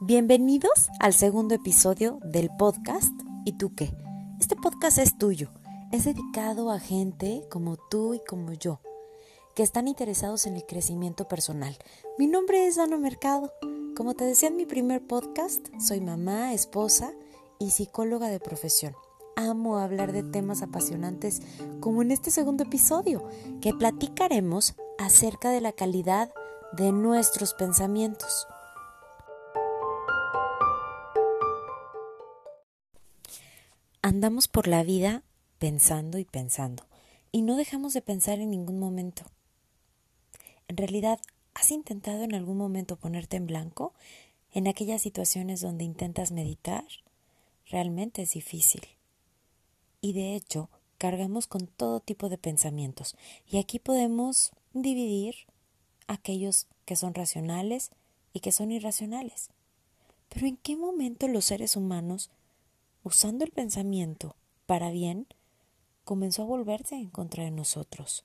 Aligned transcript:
Bienvenidos 0.00 0.88
al 0.98 1.14
segundo 1.14 1.54
episodio 1.54 2.18
del 2.24 2.50
podcast 2.58 3.14
¿Y 3.44 3.52
tú 3.52 3.76
qué? 3.76 3.94
Este 4.40 4.56
podcast 4.56 4.98
es 4.98 5.16
tuyo. 5.16 5.50
Es 5.92 6.04
dedicado 6.04 6.72
a 6.72 6.80
gente 6.80 7.44
como 7.48 7.76
tú 7.76 8.12
y 8.12 8.18
como 8.18 8.52
yo, 8.52 8.80
que 9.54 9.62
están 9.62 9.86
interesados 9.86 10.46
en 10.46 10.56
el 10.56 10.66
crecimiento 10.66 11.28
personal. 11.28 11.78
Mi 12.18 12.26
nombre 12.26 12.66
es 12.66 12.76
Ana 12.76 12.98
Mercado. 12.98 13.52
Como 13.96 14.14
te 14.14 14.24
decía 14.24 14.48
en 14.48 14.56
mi 14.56 14.66
primer 14.66 15.06
podcast, 15.06 15.68
soy 15.78 16.00
mamá, 16.00 16.52
esposa 16.52 17.12
y 17.60 17.70
psicóloga 17.70 18.26
de 18.26 18.40
profesión. 18.40 18.96
Amo 19.36 19.78
hablar 19.78 20.10
de 20.10 20.24
temas 20.24 20.62
apasionantes 20.62 21.40
como 21.78 22.02
en 22.02 22.10
este 22.10 22.32
segundo 22.32 22.64
episodio, 22.64 23.28
que 23.60 23.72
platicaremos 23.72 24.74
acerca 24.98 25.50
de 25.50 25.60
la 25.60 25.70
calidad 25.70 26.32
de 26.76 26.90
nuestros 26.90 27.54
pensamientos. 27.54 28.48
Andamos 34.06 34.48
por 34.48 34.68
la 34.68 34.82
vida 34.82 35.22
pensando 35.58 36.18
y 36.18 36.26
pensando, 36.26 36.84
y 37.32 37.40
no 37.40 37.56
dejamos 37.56 37.94
de 37.94 38.02
pensar 38.02 38.38
en 38.38 38.50
ningún 38.50 38.78
momento. 38.78 39.24
En 40.68 40.76
realidad, 40.76 41.18
¿has 41.54 41.70
intentado 41.70 42.22
en 42.22 42.34
algún 42.34 42.58
momento 42.58 42.96
ponerte 42.96 43.38
en 43.38 43.46
blanco 43.46 43.94
en 44.52 44.68
aquellas 44.68 45.00
situaciones 45.00 45.62
donde 45.62 45.84
intentas 45.84 46.32
meditar? 46.32 46.84
Realmente 47.64 48.20
es 48.20 48.32
difícil. 48.32 48.82
Y 50.02 50.12
de 50.12 50.34
hecho, 50.34 50.68
cargamos 50.98 51.46
con 51.46 51.66
todo 51.66 52.00
tipo 52.00 52.28
de 52.28 52.36
pensamientos, 52.36 53.16
y 53.46 53.56
aquí 53.56 53.78
podemos 53.78 54.52
dividir 54.74 55.34
aquellos 56.08 56.66
que 56.84 56.96
son 56.96 57.14
racionales 57.14 57.90
y 58.34 58.40
que 58.40 58.52
son 58.52 58.70
irracionales. 58.70 59.48
Pero 60.28 60.46
¿en 60.46 60.58
qué 60.58 60.76
momento 60.76 61.26
los 61.26 61.46
seres 61.46 61.74
humanos 61.74 62.28
usando 63.04 63.44
el 63.44 63.52
pensamiento 63.52 64.34
para 64.66 64.90
bien, 64.90 65.26
comenzó 66.04 66.42
a 66.42 66.46
volverse 66.46 66.96
en 66.96 67.10
contra 67.10 67.44
de 67.44 67.50
nosotros. 67.50 68.24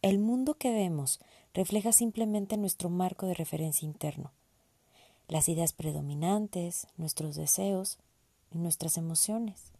El 0.00 0.18
mundo 0.18 0.54
que 0.54 0.70
vemos 0.70 1.20
refleja 1.52 1.92
simplemente 1.92 2.56
nuestro 2.56 2.88
marco 2.88 3.26
de 3.26 3.34
referencia 3.34 3.84
interno, 3.84 4.32
las 5.28 5.48
ideas 5.48 5.72
predominantes, 5.72 6.86
nuestros 6.96 7.34
deseos 7.34 7.98
y 8.50 8.58
nuestras 8.58 8.96
emociones. 8.96 9.72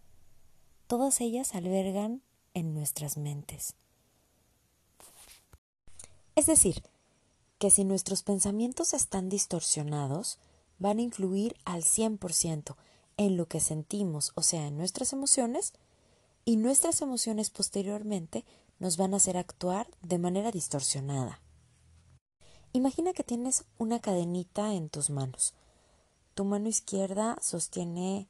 Todas 0.87 1.21
ellas 1.21 1.55
albergan 1.55 2.21
en 2.53 2.75
nuestras 2.75 3.17
mentes. 3.17 3.75
Es 6.35 6.47
decir, 6.47 6.83
que 7.59 7.71
si 7.71 7.85
nuestros 7.85 8.23
pensamientos 8.23 8.93
están 8.93 9.29
distorsionados, 9.29 10.39
van 10.79 10.99
a 10.99 11.03
influir 11.03 11.57
al 11.65 11.85
100% 11.85 12.75
en 13.21 13.37
lo 13.37 13.45
que 13.49 13.61
sentimos, 13.61 14.33
o 14.35 14.41
sea, 14.41 14.67
en 14.67 14.79
nuestras 14.79 15.13
emociones, 15.13 15.75
y 16.47 16.57
nuestras 16.57 17.03
emociones 17.03 17.51
posteriormente 17.51 18.47
nos 18.79 18.97
van 18.97 19.13
a 19.13 19.19
hacer 19.19 19.37
actuar 19.37 19.87
de 20.01 20.17
manera 20.17 20.51
distorsionada. 20.51 21.43
Imagina 22.73 23.13
que 23.13 23.23
tienes 23.23 23.67
una 23.77 24.01
cadenita 24.01 24.73
en 24.73 24.89
tus 24.89 25.11
manos. 25.11 25.53
Tu 26.33 26.47
mano 26.47 26.71
izquierda 26.71 27.37
sostiene 27.43 28.27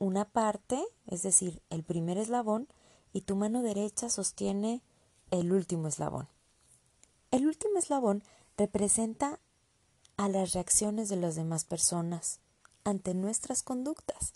una 0.00 0.24
parte, 0.24 0.84
es 1.06 1.22
decir, 1.22 1.62
el 1.70 1.84
primer 1.84 2.18
eslabón, 2.18 2.66
y 3.12 3.20
tu 3.20 3.36
mano 3.36 3.62
derecha 3.62 4.10
sostiene 4.10 4.82
el 5.30 5.52
último 5.52 5.86
eslabón. 5.86 6.26
El 7.30 7.46
último 7.46 7.78
eslabón 7.78 8.24
representa 8.56 9.38
a 10.16 10.28
las 10.28 10.54
reacciones 10.54 11.08
de 11.08 11.16
las 11.18 11.36
demás 11.36 11.64
personas 11.64 12.40
ante 12.88 13.14
nuestras 13.14 13.62
conductas, 13.62 14.32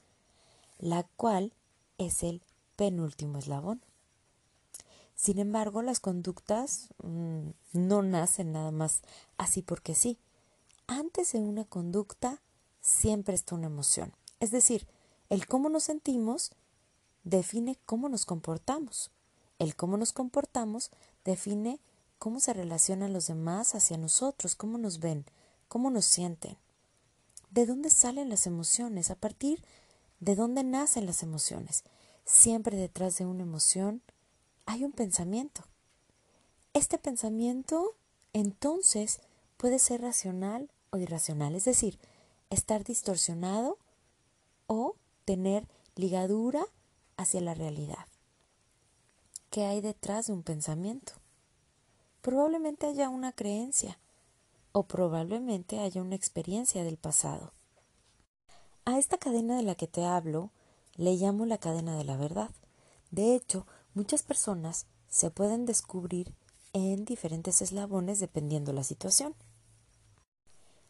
la 0.79 1.05
cual 1.17 1.53
es 1.99 2.23
el 2.23 2.43
penúltimo 2.77 3.39
eslabón. 3.39 3.83
Sin 5.15 5.39
embargo, 5.39 5.83
las 5.83 6.01
conductas 6.01 6.89
mm, 7.03 7.51
no 7.73 8.03
nacen 8.03 8.53
nada 8.53 8.71
más 8.71 9.03
así 9.39 9.63
porque 9.63 9.95
sí. 9.95 10.19
Antes 10.87 11.33
de 11.33 11.39
una 11.39 11.65
conducta 11.65 12.41
siempre 12.81 13.35
está 13.35 13.55
una 13.55 13.67
emoción. 13.67 14.13
Es 14.41 14.51
decir, 14.51 14.87
el 15.29 15.47
cómo 15.47 15.69
nos 15.69 15.85
sentimos 15.85 16.51
define 17.25 17.79
cómo 17.87 18.09
nos 18.09 18.27
comportamos. 18.27 19.11
El 19.59 19.77
cómo 19.77 19.97
nos 19.97 20.13
comportamos 20.13 20.91
define 21.25 21.79
cómo 22.19 22.41
se 22.41 22.53
relacionan 22.53 23.13
los 23.13 23.29
demás 23.29 23.75
hacia 23.75 23.97
nosotros, 23.97 24.57
cómo 24.57 24.77
nos 24.77 24.99
ven, 24.99 25.25
cómo 25.69 25.91
nos 25.91 26.05
sienten. 26.05 26.57
¿De 27.53 27.67
dónde 27.67 27.91
salen 27.91 28.31
las 28.31 28.47
emociones? 28.47 29.11
¿A 29.11 29.15
partir 29.15 29.63
de 30.21 30.35
dónde 30.37 30.65
nacen 30.65 31.05
las 31.05 31.23
emociones? 31.23 31.85
Siempre 32.25 32.79
detrás 32.79 33.19
de 33.19 33.27
una 33.27 33.43
emoción 33.43 34.01
hay 34.65 34.85
un 34.85 34.93
pensamiento. 34.93 35.63
Este 36.73 36.97
pensamiento 36.97 37.95
entonces 38.33 39.21
puede 39.59 39.79
ser 39.79 40.01
racional 40.01 40.71
o 40.89 40.97
irracional, 40.97 41.55
es 41.55 41.67
decir, 41.67 41.99
estar 42.49 42.85
distorsionado 42.85 43.77
o 44.67 44.97
tener 45.27 45.69
ligadura 45.95 46.65
hacia 47.19 47.43
la 47.43 47.53
realidad. 47.53 48.07
¿Qué 49.51 49.67
hay 49.67 49.83
detrás 49.83 50.29
de 50.29 50.33
un 50.33 50.43
pensamiento? 50.43 51.13
Probablemente 52.23 52.87
haya 52.87 53.11
una 53.11 53.33
creencia, 53.33 53.99
o 54.73 54.85
probablemente 54.85 55.81
haya 55.81 56.03
una 56.03 56.17
experiencia 56.17 56.85
del 56.85 56.97
pasado. 56.97 57.53
A 58.85 58.99
esta 58.99 59.19
cadena 59.19 59.57
de 59.57 59.63
la 59.63 59.75
que 59.75 59.87
te 59.87 60.05
hablo 60.05 60.51
le 60.97 61.15
llamo 61.15 61.47
la 61.47 61.59
cadena 61.59 61.97
de 61.97 62.05
la 62.05 62.17
verdad. 62.17 62.51
De 63.11 63.35
hecho, 63.35 63.67
muchas 63.95 64.23
personas 64.23 64.87
se 65.09 65.31
pueden 65.31 65.67
descubrir 65.67 66.35
en 66.73 67.05
diferentes 67.05 67.63
eslabones 67.63 68.19
dependiendo 68.19 68.73
la 68.73 68.83
situación. 68.83 69.35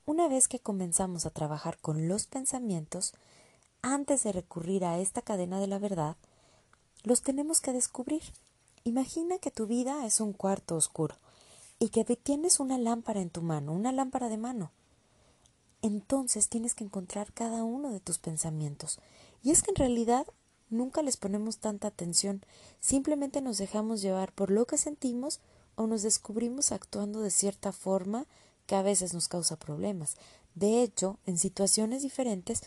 Una 0.06 0.28
vez 0.28 0.48
que 0.48 0.60
comenzamos 0.60 1.26
a 1.26 1.30
trabajar 1.30 1.78
con 1.78 2.08
los 2.08 2.26
pensamientos, 2.26 3.12
antes 3.82 4.22
de 4.22 4.32
recurrir 4.32 4.84
a 4.84 4.98
esta 4.98 5.22
cadena 5.22 5.60
de 5.60 5.66
la 5.66 5.78
verdad, 5.78 6.16
los 7.02 7.22
tenemos 7.22 7.60
que 7.60 7.72
descubrir. 7.72 8.22
Imagina 8.84 9.38
que 9.38 9.50
tu 9.50 9.66
vida 9.66 10.06
es 10.06 10.20
un 10.20 10.32
cuarto 10.32 10.76
oscuro 10.76 11.16
y 11.82 11.88
que 11.88 12.04
tienes 12.04 12.60
una 12.60 12.78
lámpara 12.78 13.20
en 13.20 13.30
tu 13.30 13.42
mano, 13.42 13.72
una 13.72 13.90
lámpara 13.90 14.28
de 14.28 14.36
mano. 14.36 14.70
Entonces 15.82 16.48
tienes 16.48 16.76
que 16.76 16.84
encontrar 16.84 17.32
cada 17.32 17.64
uno 17.64 17.90
de 17.90 17.98
tus 17.98 18.18
pensamientos. 18.18 19.00
Y 19.42 19.50
es 19.50 19.64
que 19.64 19.72
en 19.72 19.76
realidad 19.76 20.24
nunca 20.70 21.02
les 21.02 21.16
ponemos 21.16 21.58
tanta 21.58 21.88
atención, 21.88 22.44
simplemente 22.78 23.40
nos 23.40 23.58
dejamos 23.58 24.00
llevar 24.00 24.32
por 24.32 24.52
lo 24.52 24.64
que 24.64 24.78
sentimos 24.78 25.40
o 25.74 25.88
nos 25.88 26.02
descubrimos 26.02 26.70
actuando 26.70 27.20
de 27.20 27.32
cierta 27.32 27.72
forma 27.72 28.26
que 28.66 28.76
a 28.76 28.82
veces 28.82 29.12
nos 29.12 29.26
causa 29.26 29.56
problemas. 29.56 30.14
De 30.54 30.84
hecho, 30.84 31.18
en 31.26 31.36
situaciones 31.36 32.02
diferentes, 32.02 32.62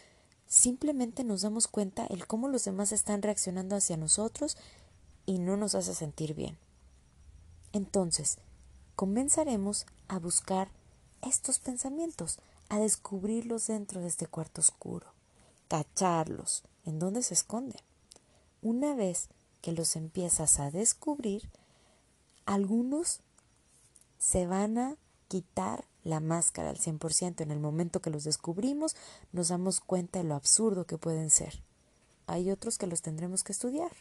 simplemente 0.46 1.24
nos 1.24 1.44
damos 1.44 1.70
cuenta 1.70 2.06
el 2.08 2.28
cómo 2.28 2.50
los 2.50 2.66
demás 2.66 2.92
están 2.92 3.22
reaccionando 3.22 3.78
hacia 3.78 3.96
nosotros 3.96 4.58
y 5.26 5.40
no 5.40 5.56
nos 5.56 5.74
hace 5.74 5.96
sentir 5.96 6.34
bien. 6.34 6.58
Entonces, 7.72 8.40
comenzaremos 8.96 9.86
a 10.08 10.20
buscar 10.20 10.70
estos 11.22 11.60
pensamientos, 11.60 12.40
a 12.70 12.80
descubrirlos 12.80 13.68
dentro 13.68 14.02
de 14.02 14.08
este 14.08 14.28
cuarto 14.28 14.62
oscuro, 14.62 15.08
cacharlos, 15.68 16.64
en 16.86 17.00
dónde 17.00 17.24
se 17.24 17.34
esconden. 17.34 17.82
Una 18.62 18.96
vez 18.96 19.30
que 19.62 19.72
los 19.72 19.96
empiezas 19.96 20.60
a 20.60 20.72
descubrir, 20.72 21.50
algunos 22.46 23.22
se 24.18 24.46
van 24.48 24.78
a 24.78 24.98
quitar 25.28 25.86
la 26.04 26.20
máscara 26.20 26.70
al 26.70 26.78
100%. 26.78 27.42
En 27.42 27.52
el 27.52 27.60
momento 27.60 28.00
que 28.00 28.10
los 28.10 28.24
descubrimos, 28.24 28.96
nos 29.32 29.50
damos 29.50 29.82
cuenta 29.82 30.20
de 30.20 30.26
lo 30.26 30.36
absurdo 30.36 30.86
que 30.86 30.98
pueden 30.98 31.30
ser. 31.30 31.64
Hay 32.28 32.52
otros 32.52 32.78
que 32.78 32.88
los 32.88 33.02
tendremos 33.02 33.44
que 33.44 33.52
estudiar. 33.52 33.92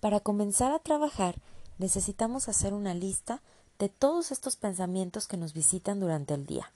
Para 0.00 0.20
comenzar 0.20 0.72
a 0.72 0.78
trabajar, 0.78 1.40
necesitamos 1.78 2.48
hacer 2.48 2.72
una 2.74 2.94
lista 2.94 3.42
de 3.78 3.88
todos 3.88 4.32
estos 4.32 4.56
pensamientos 4.56 5.26
que 5.26 5.36
nos 5.36 5.52
visitan 5.52 6.00
durante 6.00 6.34
el 6.34 6.46
día 6.46 6.70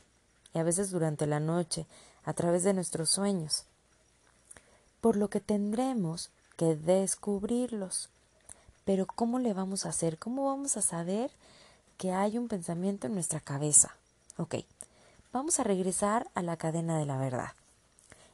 y 0.54 0.58
a 0.58 0.62
veces 0.62 0.90
durante 0.90 1.26
la 1.26 1.40
noche, 1.40 1.86
a 2.24 2.32
través 2.32 2.62
de 2.62 2.74
nuestros 2.74 3.10
sueños. 3.10 3.64
Por 5.00 5.16
lo 5.16 5.28
que 5.28 5.40
tendremos 5.40 6.30
que 6.56 6.76
descubrirlos. 6.76 8.08
Pero 8.84 9.06
¿cómo 9.06 9.38
le 9.38 9.52
vamos 9.52 9.86
a 9.86 9.88
hacer? 9.88 10.18
¿Cómo 10.18 10.46
vamos 10.46 10.76
a 10.76 10.82
saber 10.82 11.30
que 11.96 12.12
hay 12.12 12.38
un 12.38 12.48
pensamiento 12.48 13.06
en 13.06 13.14
nuestra 13.14 13.40
cabeza? 13.40 13.96
Ok, 14.36 14.56
vamos 15.32 15.58
a 15.58 15.64
regresar 15.64 16.28
a 16.34 16.42
la 16.42 16.56
cadena 16.56 16.98
de 16.98 17.06
la 17.06 17.16
verdad. 17.16 17.52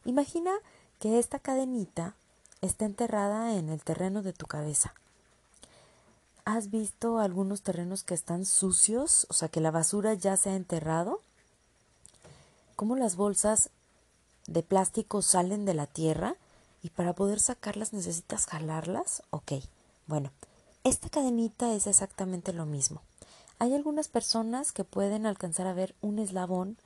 Imagina 0.04 0.52
que 0.98 1.18
esta 1.18 1.38
cadenita 1.38 2.14
está 2.60 2.84
enterrada 2.84 3.54
en 3.54 3.68
el 3.68 3.82
terreno 3.82 4.22
de 4.22 4.32
tu 4.32 4.46
cabeza. 4.46 4.94
¿Has 6.50 6.70
visto 6.70 7.18
algunos 7.18 7.60
terrenos 7.60 8.04
que 8.04 8.14
están 8.14 8.46
sucios? 8.46 9.26
O 9.28 9.34
sea, 9.34 9.50
que 9.50 9.60
la 9.60 9.70
basura 9.70 10.14
ya 10.14 10.34
se 10.38 10.48
ha 10.48 10.56
enterrado. 10.56 11.20
cómo 12.74 12.96
las 12.96 13.16
bolsas 13.16 13.68
de 14.46 14.62
plástico 14.62 15.20
salen 15.20 15.66
de 15.66 15.74
la 15.74 15.86
tierra 15.86 16.36
y 16.82 16.88
para 16.88 17.12
poder 17.12 17.38
sacarlas 17.38 17.92
necesitas 17.92 18.46
jalarlas. 18.46 19.22
Ok, 19.28 19.52
bueno, 20.06 20.30
esta 20.84 21.10
cadenita 21.10 21.74
es 21.74 21.86
exactamente 21.86 22.54
lo 22.54 22.64
mismo. 22.64 23.02
Hay 23.58 23.74
algunas 23.74 24.08
personas 24.08 24.72
que 24.72 24.84
pueden 24.84 25.26
alcanzar 25.26 25.66
a 25.66 25.74
ver 25.74 25.94
un 26.00 26.18
eslabón, 26.18 26.78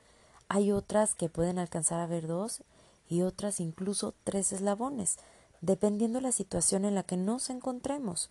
hay 0.49 0.73
otras 0.73 1.15
que 1.15 1.29
pueden 1.29 1.61
alcanzar 1.61 2.01
a 2.01 2.09
ver 2.09 2.27
dos 2.27 2.63
y 3.09 3.23
otras 3.23 3.61
incluso 3.61 4.13
tres 4.25 4.51
eslabones, 4.51 5.19
dependiendo 5.61 6.21
la 6.21 6.33
situación 6.33 6.85
en 6.85 6.97
la 6.97 7.05
que 7.05 7.17
nos 7.17 7.49
encontremos. 7.49 8.29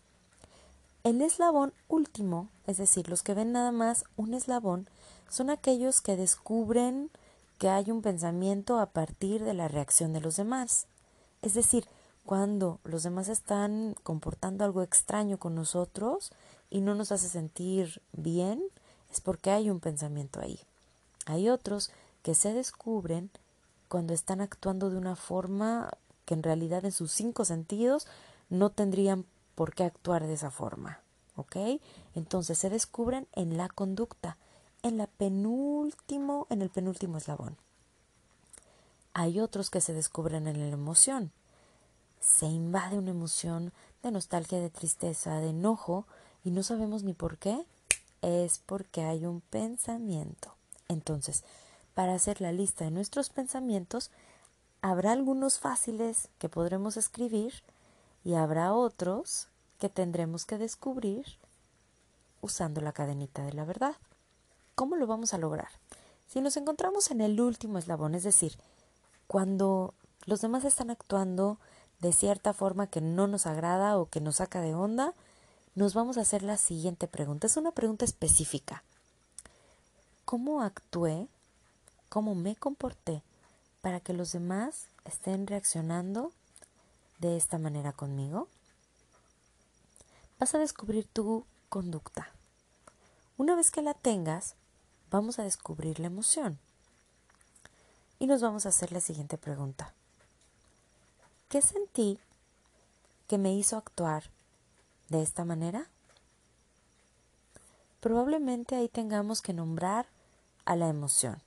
El 1.04 1.22
eslabón 1.22 1.74
último, 1.88 2.50
es 2.68 2.78
decir, 2.78 3.10
los 3.10 3.24
que 3.24 3.34
ven 3.34 3.52
nada 3.52 3.72
más 3.72 4.06
un 4.18 4.36
eslabón, 4.36 4.88
son 5.30 5.50
aquellos 5.50 6.00
que 6.00 6.16
descubren 6.16 7.10
que 7.58 7.70
hay 7.70 7.90
un 7.90 8.02
pensamiento 8.04 8.80
a 8.80 8.88
partir 8.88 9.44
de 9.44 9.56
la 9.56 9.68
reacción 9.68 10.14
de 10.14 10.22
los 10.22 10.36
demás. 10.36 10.86
Es 11.42 11.56
decir, 11.56 11.88
cuando 12.24 12.80
los 12.84 13.02
demás 13.02 13.30
están 13.30 13.96
comportando 14.04 14.64
algo 14.64 14.84
extraño 14.84 15.38
con 15.38 15.56
nosotros 15.56 16.32
y 16.70 16.82
no 16.82 16.94
nos 16.94 17.12
hace 17.12 17.30
sentir 17.30 18.02
bien, 18.14 18.62
es 19.12 19.22
porque 19.22 19.50
hay 19.50 19.72
un 19.72 19.80
pensamiento 19.80 20.40
ahí. 20.40 20.60
Hay 21.26 21.50
otros 21.50 21.90
que 22.22 22.36
se 22.36 22.54
descubren 22.54 23.32
cuando 23.88 24.14
están 24.14 24.40
actuando 24.40 24.90
de 24.90 24.98
una 24.98 25.16
forma 25.16 25.90
que 26.26 26.36
en 26.36 26.44
realidad 26.44 26.86
en 26.86 26.92
sus 26.92 27.12
cinco 27.12 27.44
sentidos 27.44 28.08
no 28.50 28.70
tendrían 28.70 29.26
por 29.56 29.74
qué 29.74 29.84
actuar 29.84 30.28
de 30.28 30.34
esa 30.34 30.52
forma. 30.52 31.00
¿Ok? 31.36 31.56
Entonces 32.16 32.58
se 32.58 32.70
descubren 32.70 33.28
en 33.34 33.58
la 33.58 33.70
conducta, 33.70 34.38
en 34.84 34.98
la 34.98 35.08
penúltimo, 35.08 36.48
en 36.50 36.62
el 36.62 36.70
penúltimo 36.70 37.18
eslabón. 37.18 37.58
Hay 39.14 39.40
otros 39.40 39.70
que 39.70 39.82
se 39.82 39.94
descubren 39.94 40.48
en 40.48 40.60
la 40.60 40.68
emoción. 40.68 41.32
Se 42.20 42.46
invade 42.46 42.98
una 42.98 43.12
emoción 43.12 43.74
de 44.04 44.12
nostalgia, 44.12 44.60
de 44.60 44.70
tristeza, 44.70 45.40
de 45.40 45.50
enojo 45.50 46.06
y 46.44 46.52
no 46.52 46.64
sabemos 46.64 47.04
ni 47.04 47.14
por 47.14 47.38
qué. 47.38 47.66
Es 48.22 48.60
porque 48.66 49.04
hay 49.04 49.26
un 49.26 49.42
pensamiento. 49.42 50.54
Entonces, 50.88 51.44
para 51.94 52.14
hacer 52.14 52.40
la 52.42 52.52
lista 52.52 52.86
de 52.86 52.92
nuestros 52.92 53.30
pensamientos, 53.30 54.12
habrá 54.82 55.12
algunos 55.12 55.60
fáciles 55.60 56.30
que 56.38 56.50
podremos 56.50 56.98
escribir 56.98 57.54
y 58.24 58.36
habrá 58.36 58.74
otros 58.74 59.48
que 59.80 59.90
tendremos 59.90 60.46
que 60.46 60.58
descubrir 60.58 61.26
usando 62.42 62.82
la 62.82 62.92
cadenita 62.92 63.44
de 63.44 63.54
la 63.54 63.66
verdad. 63.66 63.96
¿Cómo 64.76 64.96
lo 64.96 65.08
vamos 65.08 65.34
a 65.34 65.38
lograr? 65.38 65.70
Si 66.28 66.42
nos 66.42 66.58
encontramos 66.58 67.12
en 67.12 67.22
el 67.22 67.40
último 67.40 67.78
eslabón, 67.78 68.16
es 68.16 68.24
decir, 68.24 68.58
cuando 69.28 69.94
los 70.26 70.42
demás 70.42 70.66
están 70.66 70.90
actuando 70.90 71.58
de 72.00 72.14
cierta 72.14 72.54
forma 72.54 72.88
que 72.88 73.02
no 73.02 73.28
nos 73.28 73.46
agrada 73.46 73.98
o 73.98 74.10
que 74.10 74.22
nos 74.22 74.38
saca 74.38 74.62
de 74.62 74.74
onda, 74.74 75.14
nos 75.76 75.94
vamos 75.94 76.18
a 76.18 76.22
hacer 76.22 76.44
la 76.44 76.58
siguiente 76.58 77.08
pregunta. 77.08 77.48
Es 77.48 77.58
una 77.58 77.72
pregunta 77.72 78.06
específica. 78.06 78.84
¿Cómo 80.26 80.62
actué 80.62 81.28
cómo 82.12 82.36
me 82.36 82.58
comporté 82.58 83.24
para 83.80 84.02
que 84.02 84.12
los 84.12 84.34
demás 84.34 84.88
estén 85.06 85.48
reaccionando 85.48 86.34
de 87.22 87.38
esta 87.38 87.58
manera 87.58 87.94
conmigo? 87.94 88.50
Vas 90.40 90.54
a 90.54 90.60
descubrir 90.60 91.08
tu 91.08 91.46
conducta. 91.70 92.30
Una 93.38 93.56
vez 93.56 93.72
que 93.72 93.82
la 93.82 93.94
tengas, 93.94 94.56
vamos 95.10 95.40
a 95.40 95.44
descubrir 95.44 96.00
la 96.00 96.08
emoción. 96.08 96.60
Y 98.20 98.28
nos 98.28 98.42
vamos 98.42 98.66
a 98.66 98.70
hacer 98.70 98.92
la 98.92 99.00
siguiente 99.00 99.38
pregunta. 99.38 99.94
¿Qué 101.48 101.62
sentí 101.62 102.20
que 103.28 103.38
me 103.38 103.54
hizo 103.54 103.78
actuar 103.78 104.24
de 105.10 105.22
esta 105.22 105.46
manera? 105.46 105.88
Probablemente 108.00 108.76
ahí 108.76 108.90
tengamos 108.90 109.42
que 109.42 109.54
nombrar 109.54 110.08
a 110.66 110.76
la 110.76 110.90
emoción 110.90 111.42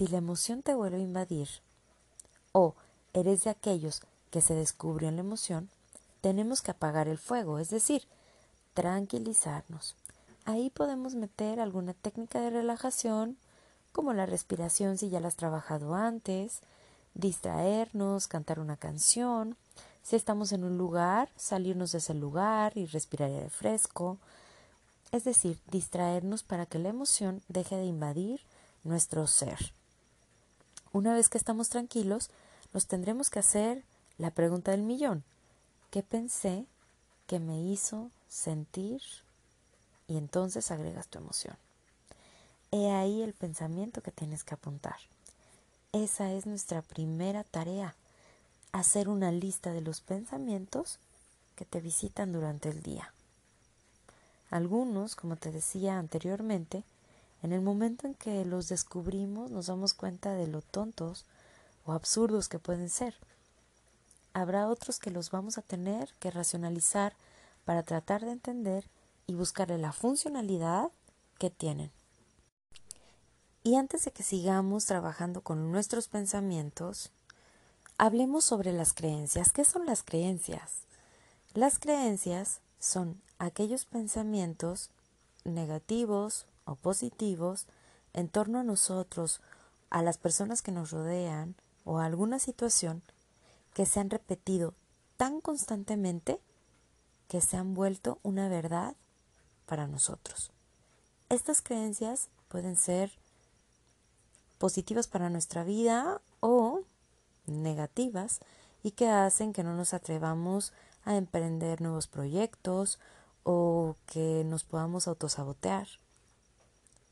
si 0.00 0.06
la 0.06 0.18
emoción 0.18 0.62
te 0.62 0.74
vuelve 0.74 0.98
a 0.98 1.00
invadir 1.00 1.48
o 2.52 2.74
eres 3.12 3.44
de 3.44 3.50
aquellos 3.50 4.02
que 4.30 4.40
se 4.40 4.54
descubrió 4.54 5.08
en 5.08 5.16
la 5.16 5.22
emoción, 5.22 5.68
tenemos 6.20 6.62
que 6.62 6.70
apagar 6.70 7.08
el 7.08 7.18
fuego, 7.18 7.58
es 7.58 7.70
decir, 7.70 8.04
tranquilizarnos. 8.74 9.96
Ahí 10.44 10.70
podemos 10.70 11.14
meter 11.14 11.60
alguna 11.60 11.94
técnica 11.94 12.40
de 12.40 12.50
relajación, 12.50 13.36
como 13.92 14.12
la 14.12 14.26
respiración 14.26 14.98
si 14.98 15.10
ya 15.10 15.20
la 15.20 15.28
has 15.28 15.36
trabajado 15.36 15.94
antes, 15.94 16.60
distraernos, 17.14 18.28
cantar 18.28 18.60
una 18.60 18.76
canción, 18.76 19.56
si 20.02 20.16
estamos 20.16 20.52
en 20.52 20.64
un 20.64 20.78
lugar, 20.78 21.28
salirnos 21.36 21.92
de 21.92 21.98
ese 21.98 22.14
lugar 22.14 22.76
y 22.76 22.86
respirar 22.86 23.30
aire 23.30 23.50
fresco, 23.50 24.18
es 25.12 25.24
decir, 25.24 25.58
distraernos 25.70 26.42
para 26.42 26.66
que 26.66 26.78
la 26.78 26.88
emoción 26.88 27.42
deje 27.48 27.76
de 27.76 27.86
invadir 27.86 28.40
nuestro 28.84 29.26
ser. 29.26 29.72
Una 30.92 31.14
vez 31.14 31.28
que 31.28 31.38
estamos 31.38 31.68
tranquilos, 31.68 32.30
nos 32.72 32.86
tendremos 32.86 33.30
que 33.30 33.38
hacer 33.38 33.84
la 34.18 34.30
pregunta 34.30 34.70
del 34.70 34.82
millón. 34.82 35.24
¿Qué 35.90 36.02
pensé 36.02 36.66
que 37.26 37.40
me 37.40 37.60
hizo 37.60 38.10
sentir? 38.28 39.02
Y 40.08 40.16
entonces 40.16 40.70
agregas 40.70 41.08
tu 41.08 41.18
emoción. 41.18 41.56
He 42.70 42.90
ahí 42.90 43.22
el 43.22 43.32
pensamiento 43.32 44.00
que 44.00 44.12
tienes 44.12 44.44
que 44.44 44.54
apuntar. 44.54 44.96
Esa 45.92 46.32
es 46.32 46.46
nuestra 46.46 46.82
primera 46.82 47.42
tarea, 47.42 47.96
hacer 48.70 49.08
una 49.08 49.32
lista 49.32 49.72
de 49.72 49.80
los 49.80 50.00
pensamientos 50.00 50.98
que 51.56 51.64
te 51.64 51.80
visitan 51.80 52.32
durante 52.32 52.68
el 52.68 52.82
día. 52.82 53.12
Algunos, 54.50 55.16
como 55.16 55.36
te 55.36 55.50
decía 55.50 55.98
anteriormente, 55.98 56.84
en 57.42 57.52
el 57.52 57.60
momento 57.60 58.06
en 58.06 58.14
que 58.14 58.44
los 58.44 58.68
descubrimos 58.68 59.50
nos 59.50 59.66
damos 59.66 59.94
cuenta 59.94 60.34
de 60.34 60.46
lo 60.46 60.62
tontos 60.62 61.24
absurdos 61.92 62.48
que 62.48 62.58
pueden 62.58 62.88
ser. 62.88 63.14
Habrá 64.32 64.68
otros 64.68 64.98
que 64.98 65.10
los 65.10 65.30
vamos 65.30 65.58
a 65.58 65.62
tener 65.62 66.12
que 66.20 66.30
racionalizar 66.30 67.14
para 67.64 67.82
tratar 67.82 68.24
de 68.24 68.32
entender 68.32 68.88
y 69.26 69.34
buscarle 69.34 69.78
la 69.78 69.92
funcionalidad 69.92 70.90
que 71.38 71.50
tienen. 71.50 71.90
Y 73.62 73.76
antes 73.76 74.04
de 74.04 74.10
que 74.10 74.22
sigamos 74.22 74.86
trabajando 74.86 75.42
con 75.42 75.70
nuestros 75.70 76.08
pensamientos, 76.08 77.10
hablemos 77.98 78.44
sobre 78.44 78.72
las 78.72 78.92
creencias. 78.92 79.52
¿Qué 79.52 79.64
son 79.64 79.84
las 79.84 80.02
creencias? 80.02 80.84
Las 81.52 81.78
creencias 81.78 82.60
son 82.78 83.20
aquellos 83.38 83.84
pensamientos 83.84 84.90
negativos 85.44 86.46
o 86.64 86.76
positivos 86.76 87.66
en 88.12 88.28
torno 88.28 88.60
a 88.60 88.64
nosotros, 88.64 89.40
a 89.90 90.02
las 90.02 90.18
personas 90.18 90.62
que 90.62 90.72
nos 90.72 90.90
rodean 90.90 91.54
o 91.84 91.98
alguna 91.98 92.38
situación 92.38 93.02
que 93.74 93.86
se 93.86 94.00
han 94.00 94.10
repetido 94.10 94.74
tan 95.16 95.40
constantemente 95.40 96.40
que 97.28 97.40
se 97.40 97.56
han 97.56 97.74
vuelto 97.74 98.18
una 98.22 98.48
verdad 98.48 98.96
para 99.66 99.86
nosotros. 99.86 100.50
Estas 101.28 101.62
creencias 101.62 102.28
pueden 102.48 102.76
ser 102.76 103.12
positivas 104.58 105.06
para 105.06 105.30
nuestra 105.30 105.62
vida 105.62 106.20
o 106.40 106.80
negativas 107.46 108.40
y 108.82 108.92
que 108.92 109.08
hacen 109.08 109.52
que 109.52 109.62
no 109.62 109.76
nos 109.76 109.94
atrevamos 109.94 110.72
a 111.04 111.16
emprender 111.16 111.80
nuevos 111.80 112.06
proyectos 112.08 112.98
o 113.42 113.96
que 114.06 114.42
nos 114.44 114.64
podamos 114.64 115.08
autosabotear. 115.08 115.86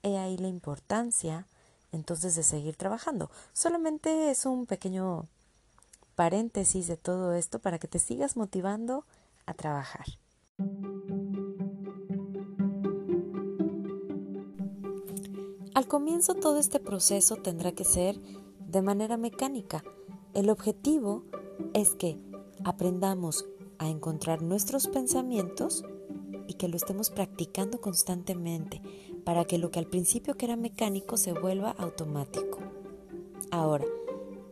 He 0.03 0.19
ahí 0.19 0.37
la 0.37 0.49
importancia 0.49 1.47
entonces 1.93 2.35
de 2.35 2.43
seguir 2.43 2.77
trabajando. 2.77 3.31
Solamente 3.53 4.31
es 4.31 4.47
un 4.47 4.67
pequeño 4.67 5.27
paréntesis 6.15 6.87
de 6.89 6.97
todo 6.97 7.33
esto 7.35 7.59
para 7.59 7.79
que 7.79 7.89
te 7.89 7.99
sigas 7.99 8.37
motivando 8.37 9.05
a 9.47 9.55
trabajar. 9.55 10.07
Al 15.75 15.87
comienzo 15.87 16.35
todo 16.35 16.59
este 16.59 16.81
proceso 16.81 17.37
tendrá 17.37 17.71
que 17.71 17.85
ser 17.85 18.21
de 18.59 18.83
manera 18.83 19.17
mecánica. 19.17 19.85
El 20.35 20.51
objetivo 20.51 21.23
es 21.73 21.95
que 21.95 22.19
aprendamos 22.65 23.47
a 23.79 23.89
encontrar 23.89 24.43
nuestros 24.43 24.89
pensamientos 24.89 25.85
y 26.49 26.55
que 26.55 26.67
lo 26.67 26.77
estemos 26.77 27.11
practicando 27.11 27.81
constantemente 27.81 28.83
para 29.29 29.45
que 29.45 29.59
lo 29.59 29.71
que 29.71 29.79
al 29.79 29.85
principio 29.85 30.39
que 30.39 30.47
era 30.47 30.57
mecánico 30.57 31.19
se 31.19 31.35
vuelva 31.35 31.75
automático. 31.77 32.61
Ahora, 33.51 33.85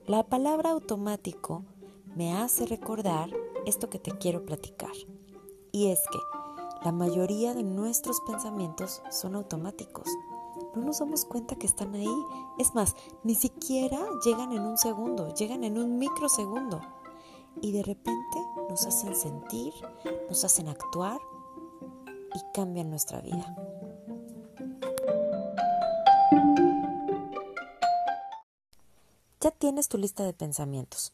la 0.04 0.23
palabra 0.25 0.73
automático 0.73 1.64
me 2.14 2.37
hace 2.37 2.66
recordar 2.66 3.30
esto 3.64 3.88
que 3.88 3.99
te 3.99 4.11
quiero 4.11 4.45
platicar. 4.45 4.92
Y 5.73 5.87
es 5.87 6.00
que 6.12 6.18
la 6.85 6.92
mayoría 6.92 7.54
de 7.54 7.62
nuestros 7.62 8.21
pensamientos 8.26 9.00
son 9.11 9.35
automáticos. 9.35 10.11
no 10.75 10.83
nos 10.83 10.99
damos 10.99 11.25
cuenta 11.25 11.56
que 11.56 11.66
están 11.66 11.95
ahí. 11.95 12.14
Es 12.59 12.75
más, 12.75 12.95
ni 13.25 13.35
siquiera 13.35 13.99
llegan 14.26 14.52
en 14.52 14.61
un 14.61 14.76
segundo, 14.76 15.33
llegan 15.33 15.64
en 15.64 15.78
un 15.78 15.97
microsegundo. 15.97 16.83
Y 17.62 17.73
de 17.73 17.83
repente 17.83 18.38
nos 18.68 18.85
hacen 18.85 19.16
sentir, 19.16 19.73
nos 20.28 20.45
hacen 20.45 20.68
actuar 20.68 21.18
y 22.35 22.52
cambian 22.52 22.90
nuestra 22.90 23.23
vida. 23.23 23.65
Ya 29.46 29.52
tienes 29.52 29.86
tu 29.86 29.96
lista 29.96 30.24
de 30.24 30.32
pensamientos. 30.32 31.12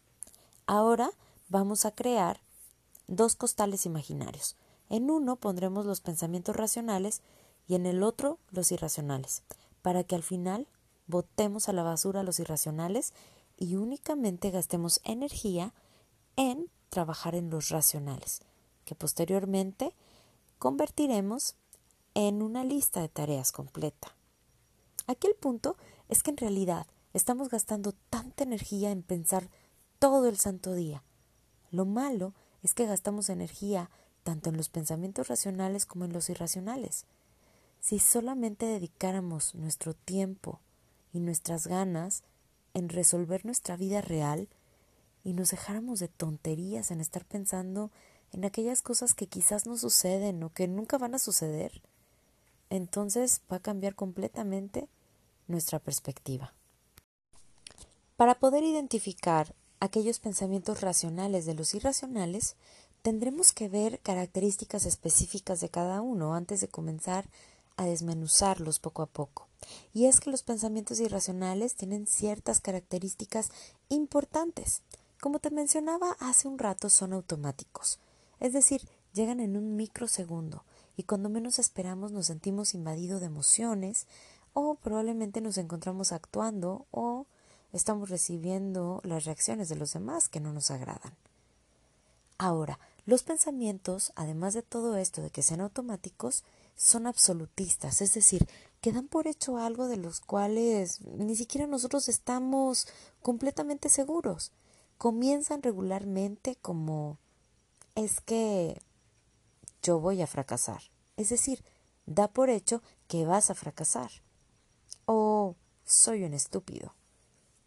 Ahora 0.64 1.10
vamos 1.50 1.84
a 1.84 1.90
crear 1.90 2.40
dos 3.06 3.36
costales 3.36 3.84
imaginarios. 3.84 4.56
En 4.88 5.10
uno 5.10 5.36
pondremos 5.36 5.84
los 5.84 6.00
pensamientos 6.00 6.56
racionales 6.56 7.20
y 7.68 7.74
en 7.74 7.84
el 7.84 8.02
otro 8.02 8.38
los 8.50 8.72
irracionales, 8.72 9.42
para 9.82 10.02
que 10.04 10.14
al 10.14 10.22
final 10.22 10.66
botemos 11.06 11.68
a 11.68 11.74
la 11.74 11.82
basura 11.82 12.22
los 12.22 12.40
irracionales 12.40 13.12
y 13.58 13.76
únicamente 13.76 14.50
gastemos 14.50 15.02
energía 15.04 15.74
en 16.36 16.70
trabajar 16.88 17.34
en 17.34 17.50
los 17.50 17.68
racionales, 17.68 18.40
que 18.86 18.94
posteriormente 18.94 19.94
convertiremos 20.58 21.54
en 22.14 22.40
una 22.40 22.64
lista 22.64 23.02
de 23.02 23.10
tareas 23.10 23.52
completa. 23.52 24.16
Aquí 25.06 25.26
el 25.26 25.34
punto 25.34 25.76
es 26.08 26.22
que 26.22 26.30
en 26.30 26.38
realidad 26.38 26.86
estamos 27.12 27.48
gastando 27.48 27.92
tanta 28.10 28.44
energía 28.44 28.90
en 28.90 29.02
pensar 29.02 29.48
todo 29.98 30.28
el 30.28 30.38
santo 30.38 30.74
día. 30.74 31.02
Lo 31.70 31.84
malo 31.84 32.34
es 32.62 32.74
que 32.74 32.86
gastamos 32.86 33.28
energía 33.28 33.90
tanto 34.22 34.50
en 34.50 34.56
los 34.56 34.68
pensamientos 34.68 35.28
racionales 35.28 35.86
como 35.86 36.04
en 36.04 36.12
los 36.12 36.30
irracionales. 36.30 37.06
Si 37.80 37.98
solamente 37.98 38.66
dedicáramos 38.66 39.54
nuestro 39.54 39.94
tiempo 39.94 40.60
y 41.12 41.20
nuestras 41.20 41.66
ganas 41.66 42.22
en 42.74 42.88
resolver 42.88 43.44
nuestra 43.44 43.76
vida 43.76 44.00
real 44.00 44.48
y 45.24 45.32
nos 45.34 45.50
dejáramos 45.50 45.98
de 45.98 46.08
tonterías 46.08 46.90
en 46.90 47.00
estar 47.00 47.24
pensando 47.24 47.90
en 48.32 48.44
aquellas 48.44 48.82
cosas 48.82 49.14
que 49.14 49.26
quizás 49.26 49.66
no 49.66 49.76
suceden 49.76 50.42
o 50.42 50.50
que 50.50 50.68
nunca 50.68 50.98
van 50.98 51.14
a 51.14 51.18
suceder, 51.18 51.82
entonces 52.70 53.42
va 53.50 53.56
a 53.56 53.62
cambiar 53.62 53.94
completamente 53.94 54.88
nuestra 55.48 55.78
perspectiva. 55.78 56.54
Para 58.22 58.38
poder 58.38 58.62
identificar 58.62 59.52
aquellos 59.80 60.20
pensamientos 60.20 60.80
racionales 60.80 61.44
de 61.44 61.54
los 61.54 61.74
irracionales, 61.74 62.54
tendremos 63.02 63.50
que 63.50 63.68
ver 63.68 63.98
características 63.98 64.86
específicas 64.86 65.60
de 65.60 65.68
cada 65.68 66.00
uno 66.02 66.32
antes 66.32 66.60
de 66.60 66.68
comenzar 66.68 67.28
a 67.76 67.84
desmenuzarlos 67.84 68.78
poco 68.78 69.02
a 69.02 69.06
poco. 69.06 69.48
Y 69.92 70.06
es 70.06 70.20
que 70.20 70.30
los 70.30 70.44
pensamientos 70.44 71.00
irracionales 71.00 71.74
tienen 71.74 72.06
ciertas 72.06 72.60
características 72.60 73.50
importantes. 73.88 74.82
Como 75.20 75.40
te 75.40 75.50
mencionaba 75.50 76.16
hace 76.20 76.46
un 76.46 76.60
rato, 76.60 76.90
son 76.90 77.14
automáticos. 77.14 77.98
Es 78.38 78.52
decir, 78.52 78.82
llegan 79.14 79.40
en 79.40 79.56
un 79.56 79.74
microsegundo 79.74 80.62
y 80.96 81.02
cuando 81.02 81.28
menos 81.28 81.58
esperamos 81.58 82.12
nos 82.12 82.26
sentimos 82.26 82.72
invadidos 82.72 83.20
de 83.20 83.26
emociones 83.26 84.06
o 84.52 84.76
probablemente 84.76 85.40
nos 85.40 85.58
encontramos 85.58 86.12
actuando 86.12 86.86
o 86.92 87.26
estamos 87.72 88.10
recibiendo 88.10 89.00
las 89.04 89.24
reacciones 89.24 89.68
de 89.68 89.76
los 89.76 89.92
demás 89.92 90.28
que 90.28 90.40
no 90.40 90.52
nos 90.52 90.70
agradan. 90.70 91.14
Ahora, 92.38 92.78
los 93.04 93.22
pensamientos, 93.22 94.12
además 94.16 94.54
de 94.54 94.62
todo 94.62 94.96
esto 94.96 95.22
de 95.22 95.30
que 95.30 95.42
sean 95.42 95.60
automáticos, 95.60 96.44
son 96.76 97.06
absolutistas, 97.06 98.00
es 98.00 98.14
decir, 98.14 98.48
que 98.80 98.92
dan 98.92 99.06
por 99.06 99.26
hecho 99.26 99.58
algo 99.58 99.86
de 99.86 99.96
los 99.96 100.20
cuales 100.20 101.00
ni 101.02 101.36
siquiera 101.36 101.66
nosotros 101.66 102.08
estamos 102.08 102.88
completamente 103.22 103.88
seguros. 103.88 104.52
Comienzan 104.98 105.62
regularmente 105.62 106.56
como 106.56 107.18
es 107.94 108.20
que 108.20 108.80
yo 109.82 110.00
voy 110.00 110.22
a 110.22 110.26
fracasar. 110.26 110.82
Es 111.16 111.28
decir, 111.28 111.64
da 112.06 112.28
por 112.28 112.50
hecho 112.50 112.82
que 113.06 113.24
vas 113.24 113.50
a 113.50 113.54
fracasar. 113.54 114.10
O 115.06 115.56
soy 115.84 116.24
un 116.24 116.34
estúpido. 116.34 116.94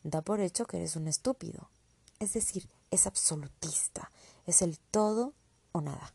Da 0.05 0.21
por 0.21 0.39
hecho 0.39 0.67
que 0.67 0.77
eres 0.77 0.95
un 0.95 1.07
estúpido. 1.07 1.71
Es 2.19 2.33
decir, 2.33 2.69
es 2.91 3.07
absolutista. 3.07 4.11
Es 4.45 4.61
el 4.61 4.77
todo 4.77 5.33
o 5.71 5.81
nada. 5.81 6.13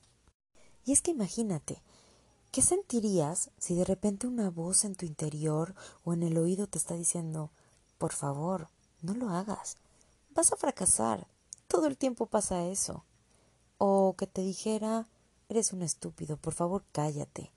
Y 0.85 0.93
es 0.93 1.03
que 1.03 1.11
imagínate, 1.11 1.83
¿Qué 2.53 2.63
sentirías 2.63 3.51
si 3.59 3.77
de 3.77 3.85
repente 3.85 4.27
una 4.27 4.51
voz 4.51 4.85
en 4.85 4.97
tu 4.97 5.07
interior 5.07 5.77
o 6.03 6.15
en 6.15 6.25
el 6.25 6.37
oído 6.37 6.67
te 6.67 6.79
está 6.79 6.95
diciendo, 6.95 7.53
por 7.97 8.13
favor, 8.13 8.69
no 9.03 9.15
lo 9.15 9.29
hagas, 9.29 9.77
vas 10.31 10.53
a 10.53 10.57
fracasar, 10.57 11.29
todo 11.69 11.87
el 11.87 11.97
tiempo 11.97 12.27
pasa 12.27 12.67
eso? 12.67 13.05
O 13.79 14.17
que 14.19 14.27
te 14.27 14.41
dijera, 14.41 15.07
eres 15.49 15.73
un 15.73 15.83
estúpido, 15.83 16.39
por 16.39 16.53
favor, 16.53 16.85
cállate. 16.91 17.53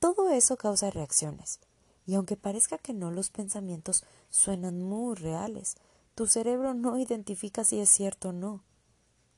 Todo 0.00 0.30
eso 0.30 0.56
causa 0.56 0.90
reacciones, 0.90 1.60
y 2.06 2.14
aunque 2.14 2.36
parezca 2.36 2.78
que 2.78 2.92
no, 2.92 3.10
los 3.10 3.30
pensamientos 3.30 4.04
suenan 4.30 4.82
muy 4.82 5.14
reales. 5.14 5.76
Tu 6.14 6.26
cerebro 6.26 6.74
no 6.74 6.98
identifica 6.98 7.64
si 7.64 7.80
es 7.80 7.88
cierto 7.88 8.30
o 8.30 8.32
no. 8.32 8.62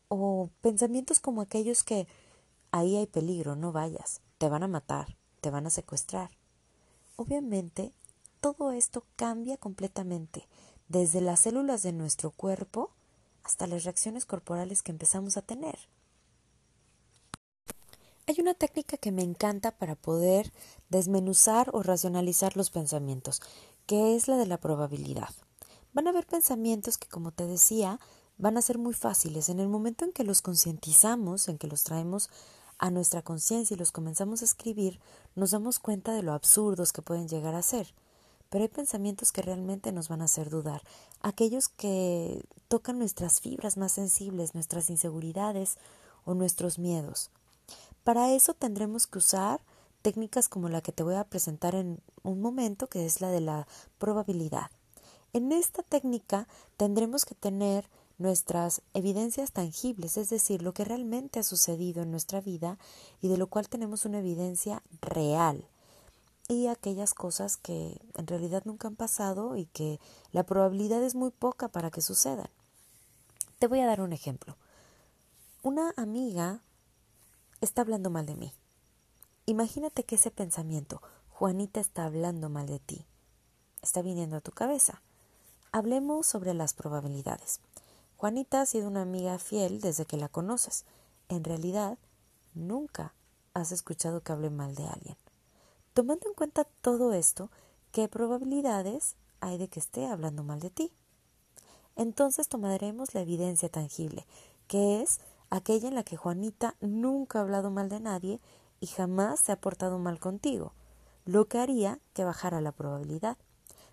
O 0.08 0.50
pensamientos 0.60 1.20
como 1.20 1.40
aquellos 1.40 1.82
que 1.82 2.06
ahí 2.70 2.96
hay 2.96 3.06
peligro, 3.06 3.56
no 3.56 3.72
vayas 3.72 4.20
te 4.38 4.48
van 4.50 4.62
a 4.62 4.68
matar, 4.68 5.16
te 5.40 5.50
van 5.50 5.66
a 5.66 5.70
secuestrar. 5.70 6.30
Obviamente, 7.16 7.92
todo 8.40 8.72
esto 8.72 9.06
cambia 9.16 9.56
completamente, 9.56 10.46
desde 10.88 11.22
las 11.22 11.40
células 11.40 11.82
de 11.82 11.92
nuestro 11.92 12.30
cuerpo 12.30 12.90
hasta 13.42 13.66
las 13.66 13.84
reacciones 13.84 14.26
corporales 14.26 14.82
que 14.82 14.92
empezamos 14.92 15.36
a 15.36 15.42
tener. 15.42 15.78
Hay 18.26 18.36
una 18.40 18.54
técnica 18.54 18.96
que 18.96 19.12
me 19.12 19.22
encanta 19.22 19.72
para 19.72 19.96
poder 19.96 20.50
desmenuzar 20.88 21.68
o 21.74 21.82
racionalizar 21.82 22.56
los 22.56 22.70
pensamientos, 22.70 23.42
que 23.84 24.16
es 24.16 24.28
la 24.28 24.38
de 24.38 24.46
la 24.46 24.56
probabilidad. 24.56 25.28
Van 25.92 26.06
a 26.06 26.10
haber 26.10 26.26
pensamientos 26.26 26.96
que, 26.96 27.06
como 27.06 27.32
te 27.32 27.46
decía, 27.46 28.00
van 28.38 28.56
a 28.56 28.62
ser 28.62 28.78
muy 28.78 28.94
fáciles. 28.94 29.50
En 29.50 29.60
el 29.60 29.68
momento 29.68 30.06
en 30.06 30.12
que 30.12 30.24
los 30.24 30.40
concientizamos, 30.40 31.48
en 31.48 31.58
que 31.58 31.66
los 31.66 31.84
traemos 31.84 32.30
a 32.78 32.90
nuestra 32.90 33.20
conciencia 33.20 33.74
y 33.74 33.78
los 33.78 33.92
comenzamos 33.92 34.40
a 34.40 34.46
escribir, 34.46 35.00
nos 35.34 35.50
damos 35.50 35.78
cuenta 35.78 36.14
de 36.14 36.22
lo 36.22 36.32
absurdos 36.32 36.94
que 36.94 37.02
pueden 37.02 37.28
llegar 37.28 37.54
a 37.54 37.60
ser. 37.60 37.94
Pero 38.48 38.64
hay 38.64 38.70
pensamientos 38.70 39.32
que 39.32 39.42
realmente 39.42 39.92
nos 39.92 40.08
van 40.08 40.22
a 40.22 40.26
hacer 40.26 40.48
dudar, 40.48 40.82
aquellos 41.20 41.68
que 41.68 42.42
tocan 42.68 42.98
nuestras 42.98 43.42
fibras 43.42 43.76
más 43.76 43.92
sensibles, 43.92 44.54
nuestras 44.54 44.88
inseguridades 44.88 45.76
o 46.24 46.32
nuestros 46.32 46.78
miedos. 46.78 47.30
Para 48.04 48.32
eso 48.32 48.54
tendremos 48.54 49.06
que 49.06 49.18
usar 49.18 49.60
técnicas 50.02 50.48
como 50.48 50.68
la 50.68 50.82
que 50.82 50.92
te 50.92 51.02
voy 51.02 51.14
a 51.14 51.24
presentar 51.24 51.74
en 51.74 52.00
un 52.22 52.40
momento, 52.40 52.86
que 52.86 53.06
es 53.06 53.22
la 53.22 53.30
de 53.30 53.40
la 53.40 53.66
probabilidad. 53.98 54.70
En 55.32 55.50
esta 55.50 55.82
técnica 55.82 56.46
tendremos 56.76 57.24
que 57.24 57.34
tener 57.34 57.88
nuestras 58.18 58.82
evidencias 58.92 59.52
tangibles, 59.52 60.16
es 60.16 60.28
decir, 60.28 60.62
lo 60.62 60.74
que 60.74 60.84
realmente 60.84 61.40
ha 61.40 61.42
sucedido 61.42 62.02
en 62.02 62.10
nuestra 62.10 62.40
vida 62.40 62.78
y 63.20 63.28
de 63.28 63.38
lo 63.38 63.48
cual 63.48 63.68
tenemos 63.68 64.04
una 64.04 64.18
evidencia 64.18 64.82
real 65.00 65.66
y 66.48 66.66
aquellas 66.66 67.14
cosas 67.14 67.56
que 67.56 67.98
en 68.14 68.26
realidad 68.26 68.62
nunca 68.66 68.88
han 68.88 68.96
pasado 68.96 69.56
y 69.56 69.66
que 69.66 69.98
la 70.30 70.44
probabilidad 70.44 71.02
es 71.02 71.14
muy 71.14 71.30
poca 71.30 71.68
para 71.68 71.90
que 71.90 72.02
sucedan. 72.02 72.50
Te 73.58 73.66
voy 73.66 73.80
a 73.80 73.86
dar 73.86 74.00
un 74.00 74.12
ejemplo. 74.12 74.56
Una 75.62 75.94
amiga 75.96 76.60
está 77.64 77.82
hablando 77.82 78.10
mal 78.10 78.26
de 78.26 78.36
mí. 78.36 78.52
Imagínate 79.46 80.04
que 80.04 80.14
ese 80.14 80.30
pensamiento, 80.30 81.02
Juanita 81.30 81.80
está 81.80 82.04
hablando 82.04 82.48
mal 82.48 82.66
de 82.66 82.78
ti, 82.78 83.04
está 83.82 84.02
viniendo 84.02 84.36
a 84.36 84.40
tu 84.40 84.52
cabeza. 84.52 85.02
Hablemos 85.72 86.26
sobre 86.26 86.54
las 86.54 86.72
probabilidades. 86.72 87.60
Juanita 88.16 88.60
ha 88.60 88.66
sido 88.66 88.88
una 88.88 89.02
amiga 89.02 89.38
fiel 89.38 89.80
desde 89.80 90.06
que 90.06 90.16
la 90.16 90.28
conoces. 90.28 90.84
En 91.28 91.42
realidad, 91.42 91.98
nunca 92.54 93.12
has 93.54 93.72
escuchado 93.72 94.22
que 94.22 94.32
hable 94.32 94.50
mal 94.50 94.74
de 94.74 94.86
alguien. 94.86 95.16
Tomando 95.92 96.28
en 96.28 96.34
cuenta 96.34 96.64
todo 96.64 97.12
esto, 97.12 97.50
¿qué 97.92 98.08
probabilidades 98.08 99.16
hay 99.40 99.58
de 99.58 99.68
que 99.68 99.80
esté 99.80 100.06
hablando 100.06 100.42
mal 100.42 100.60
de 100.60 100.70
ti? 100.70 100.92
Entonces 101.96 102.48
tomaremos 102.48 103.14
la 103.14 103.20
evidencia 103.20 103.68
tangible, 103.68 104.26
que 104.68 105.02
es 105.02 105.20
aquella 105.54 105.86
en 105.86 105.94
la 105.94 106.02
que 106.02 106.16
Juanita 106.16 106.74
nunca 106.80 107.38
ha 107.38 107.42
hablado 107.42 107.70
mal 107.70 107.88
de 107.88 108.00
nadie 108.00 108.40
y 108.80 108.88
jamás 108.88 109.38
se 109.38 109.52
ha 109.52 109.60
portado 109.60 110.00
mal 110.00 110.18
contigo, 110.18 110.72
lo 111.24 111.46
que 111.46 111.58
haría 111.58 112.00
que 112.12 112.24
bajara 112.24 112.60
la 112.60 112.72
probabilidad. 112.72 113.38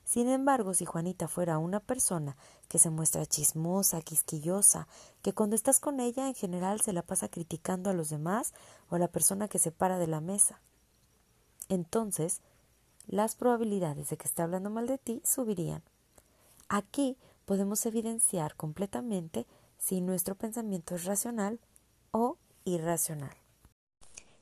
Sin 0.03 0.27
embargo, 0.27 0.73
si 0.73 0.85
Juanita 0.85 1.27
fuera 1.27 1.59
una 1.59 1.79
persona 1.79 2.35
que 2.67 2.79
se 2.79 2.89
muestra 2.89 3.27
chismosa, 3.27 4.01
quisquillosa, 4.01 4.87
que 5.21 5.33
cuando 5.33 5.55
estás 5.55 5.79
con 5.79 5.99
ella 5.99 6.27
en 6.27 6.33
general 6.33 6.81
se 6.81 6.93
la 6.93 7.03
pasa 7.03 7.29
criticando 7.29 7.91
a 7.91 7.93
los 7.93 8.09
demás 8.09 8.53
o 8.89 8.95
a 8.95 8.99
la 8.99 9.07
persona 9.07 9.47
que 9.47 9.59
se 9.59 9.71
para 9.71 9.99
de 9.99 10.07
la 10.07 10.19
mesa, 10.19 10.59
entonces 11.69 12.41
las 13.05 13.35
probabilidades 13.35 14.09
de 14.09 14.17
que 14.17 14.27
esté 14.27 14.41
hablando 14.41 14.71
mal 14.71 14.87
de 14.87 14.97
ti 14.97 15.21
subirían. 15.23 15.83
Aquí 16.69 17.17
podemos 17.45 17.85
evidenciar 17.85 18.55
completamente 18.55 19.45
si 19.81 19.99
nuestro 19.99 20.35
pensamiento 20.35 20.93
es 20.93 21.05
racional 21.05 21.59
o 22.11 22.37
irracional. 22.65 23.35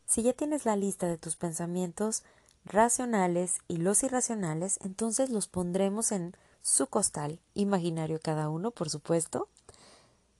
Si 0.06 0.22
ya 0.22 0.34
tienes 0.34 0.66
la 0.66 0.76
lista 0.76 1.08
de 1.08 1.18
tus 1.18 1.38
pensamientos 1.38 2.24
racionales 2.66 3.60
y 3.70 3.78
los 3.78 4.04
irracionales, 4.04 4.80
entonces 4.84 5.30
los 5.30 5.48
pondremos 5.48 6.12
en 6.12 6.36
su 6.62 6.88
costal, 6.88 7.40
imaginario 7.54 8.20
cada 8.22 8.50
uno, 8.50 8.72
por 8.72 8.90
supuesto, 8.90 9.48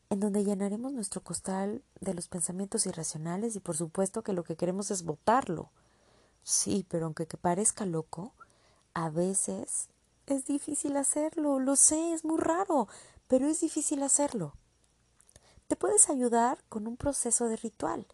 en 0.10 0.20
donde 0.20 0.44
llenaremos 0.44 0.92
nuestro 0.92 1.22
costal 1.22 1.82
de 2.02 2.14
los 2.14 2.28
pensamientos 2.28 2.86
irracionales 2.86 3.56
y 3.56 3.62
por 3.62 3.78
supuesto 3.78 4.22
que 4.22 4.34
lo 4.34 4.44
que 4.44 4.58
queremos 4.58 4.92
es 4.92 5.04
votarlo. 5.04 5.70
Sí, 6.44 6.86
pero 6.90 7.06
aunque 7.06 7.26
que 7.26 7.38
parezca 7.38 7.86
loco, 7.86 8.34
a 8.94 9.10
veces 9.10 9.88
es 10.26 10.46
difícil 10.46 10.98
hacerlo, 10.98 11.60
lo 11.60 11.78
sé, 11.78 12.12
es 12.12 12.26
muy 12.26 12.38
raro, 12.38 12.90
pero 13.28 13.48
es 13.48 13.62
difícil 13.62 14.04
hacerlo. 14.04 14.56
Te 15.70 15.76
puedes 15.76 16.10
ayudar 16.10 16.58
con 16.68 16.88
un 16.88 16.98
proceso 16.98 17.48
de 17.48 17.56
ritual. 17.56 18.08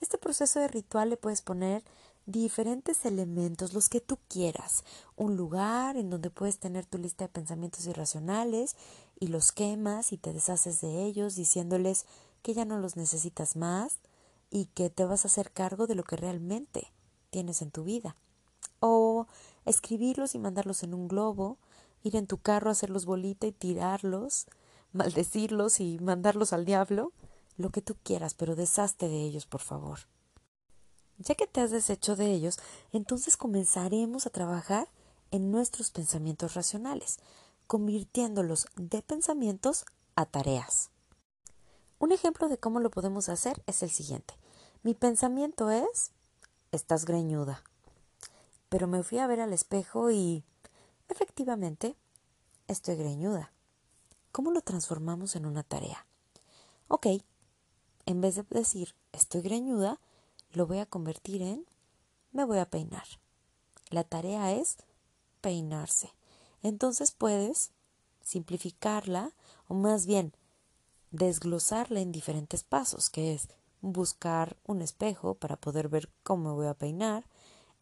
Este 0.00 0.16
proceso 0.16 0.60
de 0.60 0.68
ritual 0.68 1.10
le 1.10 1.16
puedes 1.16 1.42
poner 1.42 1.82
diferentes 2.24 3.04
elementos, 3.04 3.74
los 3.74 3.88
que 3.88 4.00
tú 4.00 4.16
quieras, 4.28 4.84
un 5.16 5.36
lugar 5.36 5.96
en 5.96 6.08
donde 6.08 6.30
puedes 6.30 6.60
tener 6.60 6.86
tu 6.86 6.98
lista 6.98 7.24
de 7.24 7.32
pensamientos 7.32 7.84
irracionales 7.86 8.76
y 9.18 9.26
los 9.26 9.50
quemas 9.50 10.12
y 10.12 10.18
te 10.18 10.32
deshaces 10.32 10.80
de 10.80 11.02
ellos 11.02 11.34
diciéndoles 11.34 12.06
que 12.44 12.54
ya 12.54 12.64
no 12.64 12.78
los 12.78 12.94
necesitas 12.94 13.56
más 13.56 13.98
y 14.48 14.66
que 14.66 14.88
te 14.88 15.04
vas 15.04 15.24
a 15.24 15.28
hacer 15.28 15.50
cargo 15.50 15.88
de 15.88 15.96
lo 15.96 16.04
que 16.04 16.14
realmente 16.14 16.92
tienes 17.30 17.60
en 17.60 17.72
tu 17.72 17.82
vida. 17.82 18.14
O 18.78 19.26
escribirlos 19.64 20.36
y 20.36 20.38
mandarlos 20.38 20.84
en 20.84 20.94
un 20.94 21.08
globo, 21.08 21.58
ir 22.04 22.14
en 22.14 22.28
tu 22.28 22.38
carro 22.38 22.68
a 22.68 22.72
hacerlos 22.72 23.04
bolita 23.04 23.48
y 23.48 23.52
tirarlos, 23.52 24.46
maldecirlos 24.92 25.80
y 25.80 25.98
mandarlos 25.98 26.52
al 26.52 26.64
diablo, 26.64 27.12
lo 27.56 27.70
que 27.70 27.82
tú 27.82 27.96
quieras, 28.02 28.34
pero 28.34 28.56
deshazte 28.56 29.08
de 29.08 29.22
ellos, 29.22 29.46
por 29.46 29.60
favor. 29.60 30.00
Ya 31.18 31.34
que 31.34 31.46
te 31.46 31.60
has 31.60 31.70
deshecho 31.70 32.16
de 32.16 32.32
ellos, 32.32 32.58
entonces 32.92 33.36
comenzaremos 33.36 34.26
a 34.26 34.30
trabajar 34.30 34.88
en 35.30 35.50
nuestros 35.50 35.90
pensamientos 35.90 36.54
racionales, 36.54 37.18
convirtiéndolos 37.66 38.66
de 38.76 39.02
pensamientos 39.02 39.84
a 40.16 40.26
tareas. 40.26 40.90
Un 41.98 42.12
ejemplo 42.12 42.48
de 42.48 42.58
cómo 42.58 42.80
lo 42.80 42.90
podemos 42.90 43.28
hacer 43.28 43.62
es 43.66 43.82
el 43.82 43.90
siguiente. 43.90 44.34
Mi 44.82 44.94
pensamiento 44.94 45.70
es 45.70 46.12
estás 46.72 47.04
greñuda. 47.04 47.62
Pero 48.68 48.86
me 48.86 49.02
fui 49.02 49.18
a 49.18 49.26
ver 49.26 49.40
al 49.40 49.52
espejo 49.52 50.10
y 50.10 50.44
efectivamente 51.08 51.96
estoy 52.68 52.96
greñuda. 52.96 53.52
¿Cómo 54.32 54.52
lo 54.52 54.60
transformamos 54.60 55.34
en 55.34 55.46
una 55.46 55.62
tarea? 55.62 56.06
Ok, 56.88 57.06
en 58.06 58.20
vez 58.20 58.36
de 58.36 58.44
decir 58.50 58.94
estoy 59.12 59.42
greñuda, 59.42 60.00
lo 60.52 60.66
voy 60.66 60.78
a 60.78 60.86
convertir 60.86 61.42
en 61.42 61.66
me 62.32 62.44
voy 62.44 62.58
a 62.58 62.70
peinar. 62.70 63.06
La 63.90 64.04
tarea 64.04 64.52
es 64.52 64.76
peinarse. 65.40 66.12
Entonces 66.62 67.10
puedes 67.10 67.72
simplificarla 68.22 69.32
o 69.66 69.74
más 69.74 70.06
bien 70.06 70.32
desglosarla 71.10 72.00
en 72.00 72.12
diferentes 72.12 72.62
pasos, 72.62 73.10
que 73.10 73.34
es 73.34 73.48
buscar 73.80 74.56
un 74.64 74.82
espejo 74.82 75.34
para 75.34 75.56
poder 75.56 75.88
ver 75.88 76.08
cómo 76.22 76.50
me 76.50 76.54
voy 76.54 76.66
a 76.68 76.74
peinar, 76.74 77.24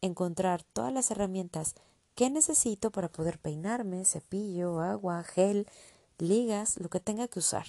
encontrar 0.01 0.63
todas 0.63 0.91
las 0.91 1.11
herramientas 1.11 1.75
que 2.15 2.29
necesito 2.29 2.91
para 2.91 3.09
poder 3.11 3.37
peinarme, 3.37 4.03
cepillo, 4.05 4.79
agua, 4.79 5.23
gel, 5.23 5.67
ligas, 6.21 6.77
lo 6.79 6.89
que 6.89 6.99
tenga 6.99 7.27
que 7.27 7.39
usar. 7.39 7.67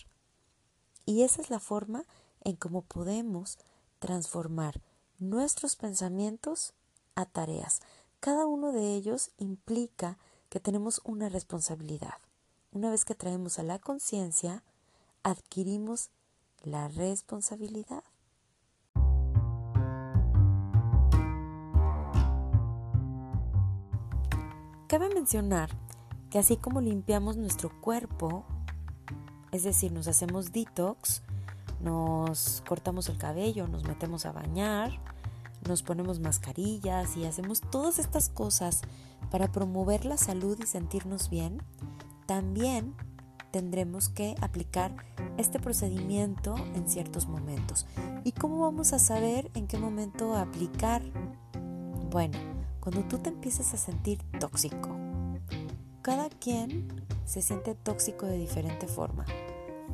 Y 1.07 1.23
esa 1.23 1.41
es 1.43 1.51
la 1.51 1.61
forma 1.61 2.05
en 2.43 2.57
cómo 2.57 2.83
podemos 2.83 3.59
transformar 3.99 4.81
nuestros 5.19 5.77
pensamientos 5.77 6.73
a 7.15 7.27
tareas. 7.27 7.81
Cada 8.21 8.47
uno 8.47 8.73
de 8.73 8.95
ellos 8.95 9.31
implica 9.39 10.19
que 10.49 10.61
tenemos 10.61 11.01
una 11.05 11.29
responsabilidad. 11.29 12.15
Una 12.73 12.91
vez 12.91 13.05
que 13.05 13.15
traemos 13.15 13.59
a 13.59 13.63
la 13.63 13.79
conciencia, 13.79 14.63
adquirimos 15.23 16.11
la 16.63 16.89
responsabilidad. 16.89 18.05
Cabe 24.87 25.09
mencionar 25.15 25.71
que 26.31 26.39
así 26.39 26.57
como 26.57 26.81
limpiamos 26.81 27.37
nuestro 27.37 27.71
cuerpo, 27.81 28.45
es 29.53 29.65
decir, 29.65 29.93
nos 29.93 30.07
hacemos 30.07 30.53
detox, 30.53 31.23
nos 31.83 32.63
cortamos 32.67 33.09
el 33.09 33.19
cabello, 33.19 33.67
nos 33.67 33.85
metemos 33.85 34.27
a 34.27 34.33
bañar, 34.33 35.01
nos 35.67 35.83
ponemos 35.83 36.21
mascarillas 36.21 37.17
y 37.17 37.25
hacemos 37.25 37.61
todas 37.61 37.99
estas 37.99 38.29
cosas 38.29 38.83
para 39.31 39.51
promover 39.51 40.05
la 40.05 40.17
salud 40.17 40.59
y 40.63 40.67
sentirnos 40.67 41.31
bien, 41.31 41.63
también 42.27 42.95
tendremos 43.51 44.09
que 44.09 44.37
aplicar 44.41 44.95
este 45.37 45.59
procedimiento 45.59 46.55
en 46.75 46.89
ciertos 46.89 47.27
momentos. 47.27 47.87
¿Y 48.25 48.33
cómo 48.33 48.61
vamos 48.61 48.93
a 48.93 48.99
saber 48.99 49.51
en 49.55 49.67
qué 49.67 49.79
momento 49.79 50.37
aplicar? 50.37 51.03
Bueno, 52.11 52.39
cuando 52.79 53.03
tú 53.05 53.19
te 53.19 53.31
empieces 53.31 53.75
a 53.75 53.77
sentir 53.77 54.23
tóxico. 54.39 55.00
Cada 56.03 56.29
quien 56.29 56.89
se 57.27 57.43
siente 57.43 57.75
tóxico 57.75 58.27
de 58.27 58.39
diferente 58.39 58.87
forma 58.87 59.25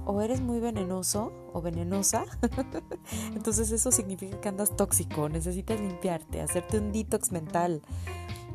o 0.07 0.23
eres 0.23 0.40
muy 0.40 0.61
venenoso 0.61 1.33
o 1.53 1.61
venenosa, 1.61 2.25
entonces 3.35 3.73
eso 3.73 3.90
significa 3.90 4.40
que 4.40 4.49
andas 4.49 4.77
tóxico, 4.77 5.29
necesitas 5.29 5.81
limpiarte, 5.81 6.40
hacerte 6.40 6.79
un 6.79 6.92
detox 6.92 7.33
mental, 7.33 7.83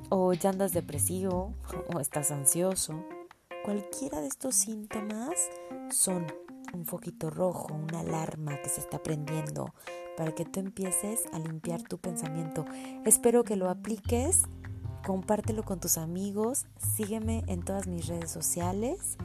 o 0.09 0.33
ya 0.33 0.49
andas 0.49 0.71
depresivo, 0.71 1.53
o 1.93 1.99
estás 1.99 2.31
ansioso. 2.31 3.03
Cualquiera 3.65 4.21
de 4.21 4.27
estos 4.27 4.55
síntomas 4.55 5.35
son 5.91 6.25
un 6.73 6.85
foquito 6.85 7.29
rojo, 7.29 7.73
una 7.73 7.99
alarma 7.99 8.61
que 8.61 8.69
se 8.69 8.79
está 8.79 9.03
prendiendo 9.03 9.73
para 10.17 10.33
que 10.33 10.45
tú 10.45 10.61
empieces 10.61 11.23
a 11.33 11.39
limpiar 11.39 11.81
tu 11.83 11.97
pensamiento. 11.97 12.65
Espero 13.05 13.43
que 13.43 13.57
lo 13.57 13.69
apliques, 13.69 14.43
compártelo 15.05 15.63
con 15.63 15.79
tus 15.79 15.97
amigos, 15.97 16.65
sígueme 16.95 17.43
en 17.47 17.63
todas 17.63 17.87
mis 17.87 18.07
redes 18.07 18.31
sociales 18.31 19.17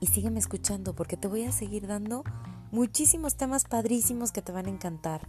y 0.00 0.06
sígueme 0.06 0.38
escuchando 0.38 0.94
porque 0.94 1.16
te 1.16 1.28
voy 1.28 1.44
a 1.44 1.52
seguir 1.52 1.86
dando 1.86 2.24
muchísimos 2.70 3.36
temas 3.36 3.64
padrísimos 3.64 4.32
que 4.32 4.42
te 4.42 4.52
van 4.52 4.66
a 4.66 4.70
encantar. 4.70 5.28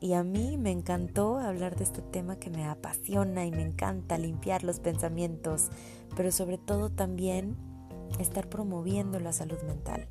Y 0.00 0.14
a 0.14 0.22
mí 0.22 0.56
me 0.56 0.70
encantó 0.70 1.38
hablar 1.38 1.76
de 1.76 1.84
este 1.84 2.00
tema 2.00 2.36
que 2.36 2.48
me 2.48 2.64
apasiona 2.64 3.44
y 3.44 3.50
me 3.50 3.62
encanta 3.62 4.16
limpiar 4.16 4.64
los 4.64 4.80
pensamientos, 4.80 5.68
pero 6.16 6.32
sobre 6.32 6.56
todo 6.56 6.88
también 6.88 7.56
estar 8.18 8.48
promoviendo 8.48 9.20
la 9.20 9.32
salud 9.32 9.60
mental. 9.66 10.08